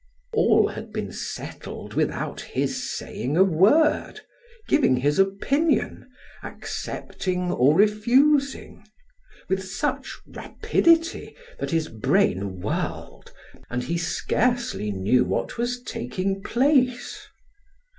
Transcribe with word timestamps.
All 0.33 0.69
had 0.69 0.91
been 0.91 1.11
settled 1.11 1.93
without 1.93 2.41
his 2.41 2.91
saying 2.97 3.37
a 3.37 3.43
word, 3.43 4.19
giving 4.67 4.95
his 4.97 5.19
opinion, 5.19 6.09
accepting 6.41 7.51
or 7.51 7.75
refusing, 7.77 8.83
with 9.47 9.63
such 9.63 10.15
rapidity 10.25 11.35
that 11.59 11.69
his 11.69 11.87
brain 11.87 12.61
whirled 12.61 13.31
and 13.69 13.83
he 13.83 13.95
scarcely 13.99 14.91
knew 14.91 15.23
what 15.23 15.59
was 15.59 15.79
taking 15.83 16.41
place. 16.41 17.27